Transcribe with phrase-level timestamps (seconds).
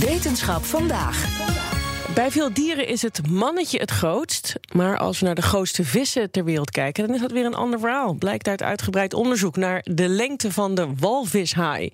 [0.00, 1.28] Wetenschap vandaag.
[2.14, 4.54] Bij veel dieren is het mannetje het grootst.
[4.72, 7.54] Maar als we naar de grootste vissen ter wereld kijken, dan is dat weer een
[7.54, 8.14] ander verhaal.
[8.14, 11.90] Blijkt uit uitgebreid onderzoek naar de lengte van de walvishaai.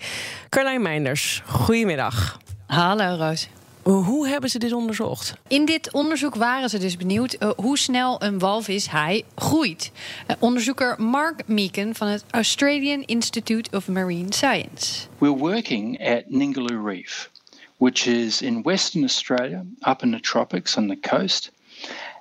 [0.49, 2.39] Carlijn Meinders, goedemiddag.
[2.67, 3.49] Hallo Roos.
[3.83, 5.35] Hoe hebben ze dit onderzocht?
[5.49, 9.93] In dit onderzoek waren ze dus benieuwd uh, hoe snel een walvishaai groeit.
[10.31, 15.07] Uh, onderzoeker Mark Meeken van het Australian Institute of Marine Science.
[15.19, 17.31] We're working at Ningaloo Reef,
[17.79, 21.51] which is in Western Australia, up in the tropics on the coast.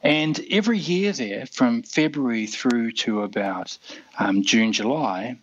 [0.04, 3.78] And every year there, from February through to about
[4.20, 5.38] um, June, July,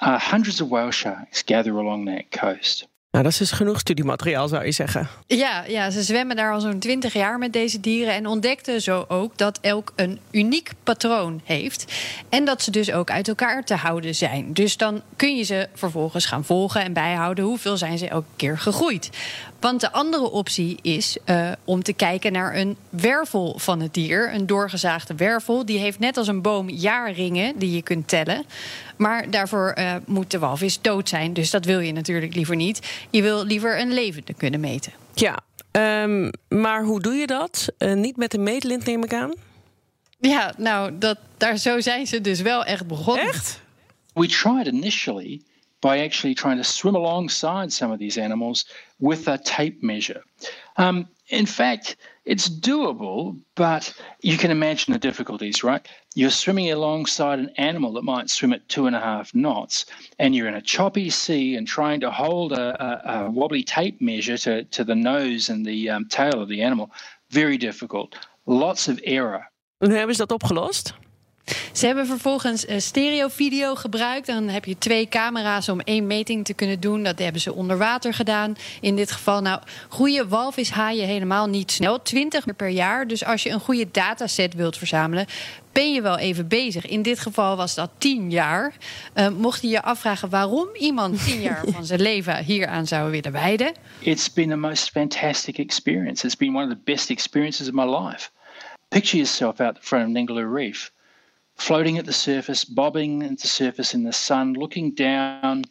[0.00, 2.86] uh, hundreds of whale sharks gather along that coast.
[3.10, 5.08] Nou, dat is dus genoeg studiemateriaal, zou je zeggen.
[5.26, 9.04] Ja, ja ze zwemmen daar al zo'n 20 jaar met deze dieren en ontdekten zo
[9.08, 11.92] ook dat elk een uniek patroon heeft.
[12.28, 14.52] En dat ze dus ook uit elkaar te houden zijn.
[14.52, 18.58] Dus dan kun je ze vervolgens gaan volgen en bijhouden hoeveel zijn ze elke keer
[18.58, 19.10] gegroeid.
[19.60, 24.34] Want de andere optie is uh, om te kijken naar een wervel van het dier.
[24.34, 25.64] Een doorgezaagde wervel.
[25.64, 28.44] Die heeft net als een boom jaarringen die je kunt tellen.
[28.98, 31.32] Maar daarvoor uh, moet de walvis dood zijn.
[31.32, 33.06] Dus dat wil je natuurlijk liever niet.
[33.10, 34.92] Je wil liever een levende kunnen meten.
[35.14, 35.38] Ja,
[36.02, 37.68] um, maar hoe doe je dat?
[37.78, 39.34] Uh, niet met een meetlint neem ik aan?
[40.20, 43.28] Ja, nou, dat, daar, zo zijn ze dus wel echt begonnen.
[43.28, 43.60] Echt?
[44.12, 45.42] We tried initially
[45.80, 50.24] by actually trying to swim alongside some of these animals with a tape measure.
[50.78, 55.86] Um, in fact, it's doable, but you can imagine the difficulties, right?
[56.14, 59.86] You're swimming alongside an animal that might swim at two and a half knots,
[60.18, 64.00] and you're in a choppy sea and trying to hold a, a, a wobbly tape
[64.00, 66.90] measure to, to the nose and the um, tail of the animal.
[67.30, 68.16] Very difficult.
[68.46, 69.50] Lots of error.
[69.78, 70.94] En hebben dat opgelost?
[71.72, 74.26] Ze hebben vervolgens stereo-video gebruikt.
[74.26, 77.02] Dan heb je twee camera's om één meting te kunnen doen.
[77.02, 78.56] Dat hebben ze onder water gedaan.
[78.80, 82.02] In dit geval, nou, goede walvishaaien helemaal niet snel.
[82.02, 83.06] 20 per jaar.
[83.06, 85.26] Dus als je een goede dataset wilt verzamelen,
[85.72, 86.86] ben je wel even bezig.
[86.86, 88.74] In dit geval was dat 10 jaar.
[89.14, 93.32] Uh, mocht je je afvragen waarom iemand 10 jaar van zijn leven hieraan zou willen
[93.32, 93.72] wijden.
[93.98, 96.26] It's been the most fantastic experience.
[96.26, 98.30] It's been one of the best experiences of my life.
[98.88, 100.92] Picture yourself out the front of Ningaloo Reef.
[101.58, 105.64] Floating at the surface, bobbing at the surface in the sun, looking down,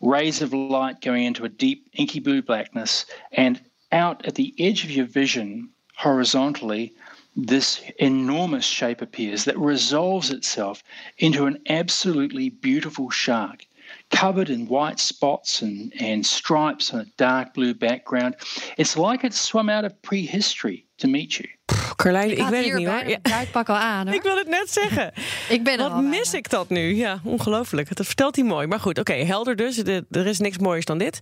[0.00, 3.60] rays of light going into a deep inky blue blackness, and
[3.92, 6.92] out at the edge of your vision, horizontally,
[7.36, 10.82] this enormous shape appears that resolves itself
[11.18, 13.66] into an absolutely beautiful shark.
[14.08, 18.34] Covered in white spots and, and stripes on a dark blue background.
[18.74, 21.48] It's like it swum out of prehistory to meet you.
[21.96, 23.08] Carlijn, ik, ik weet het niet hoor.
[23.08, 23.40] Ja.
[23.40, 24.14] Ik pak al aan hoor.
[24.14, 25.12] Ik wil het net zeggen.
[25.56, 26.38] ik ben Wat al mis aan.
[26.38, 26.94] ik dat nu?
[26.94, 27.96] Ja, ongelooflijk.
[27.96, 28.66] Dat vertelt hij mooi.
[28.66, 29.76] Maar goed, oké, okay, helder dus.
[29.76, 31.18] De, er is niks mooiers dan dit.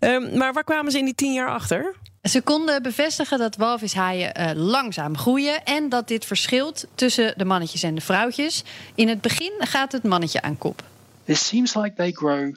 [0.00, 1.94] Um, maar waar kwamen ze in die tien jaar achter?
[2.22, 7.82] Ze konden bevestigen dat walvishaaien uh, langzaam groeien en dat dit verschilt tussen de mannetjes
[7.82, 8.64] en de vrouwtjes.
[8.94, 10.82] In het begin gaat het mannetje aan kop.
[11.26, 12.52] It seems like they grow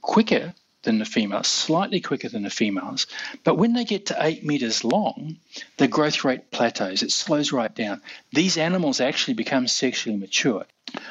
[0.00, 3.06] quicker than the females, slightly quicker than the females.
[3.42, 5.36] But when they get to eight meters long,
[5.78, 7.02] the growth rate plateaus.
[7.02, 8.00] It slows right down.
[8.32, 10.66] These animals actually become sexually mature.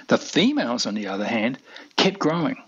[0.08, 1.58] The females, on the other hand,
[1.98, 2.62] kept growing.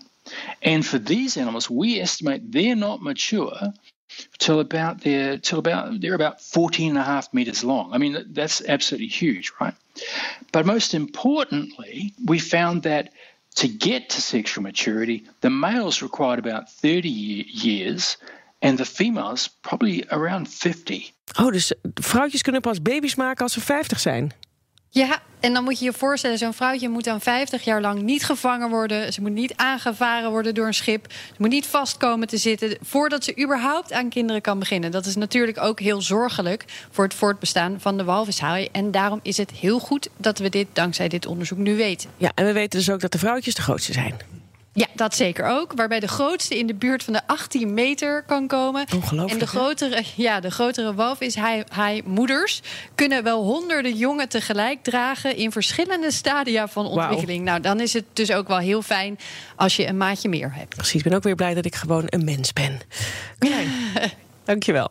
[0.62, 3.72] And for these animals, we estimate they're not mature
[4.38, 7.92] till about they're till about they're about 14 and a half meters long.
[7.92, 9.74] I mean that's absolutely huge, right?
[10.52, 13.12] But most importantly, we found that
[13.56, 18.18] to get to sexual maturity, the males required about 30 years
[18.60, 21.12] and the females probably around 50.
[21.38, 24.32] Oh, dus vrouwtjes kunnen pas baby's maken als ze 50 zijn.
[24.90, 28.24] Ja, en dan moet je je voorstellen, zo'n vrouwtje moet dan 50 jaar lang niet
[28.24, 29.12] gevangen worden.
[29.12, 31.06] Ze moet niet aangevaren worden door een schip.
[31.10, 34.90] Ze moet niet vastkomen te zitten voordat ze überhaupt aan kinderen kan beginnen.
[34.90, 38.68] Dat is natuurlijk ook heel zorgelijk voor het voortbestaan van de walvishaai.
[38.72, 42.10] En daarom is het heel goed dat we dit dankzij dit onderzoek nu weten.
[42.16, 44.35] Ja, en we weten dus ook dat de vrouwtjes de grootste zijn.
[44.76, 45.72] Ja, dat zeker ook.
[45.72, 48.86] Waarbij de grootste in de buurt van de 18 meter kan komen.
[48.94, 49.58] Ongelooflijk, En de hè?
[49.58, 52.60] grotere, ja, de grotere walvis-haai-moeders
[52.94, 57.44] kunnen wel honderden jongen tegelijk dragen in verschillende stadia van ontwikkeling.
[57.44, 59.18] Nou, dan is het dus ook wel heel fijn
[59.56, 60.74] als je een maatje meer hebt.
[60.76, 62.80] Precies, ik ben ook weer blij dat ik gewoon een mens ben.
[63.38, 63.68] Klein.
[64.44, 64.90] Dankjewel.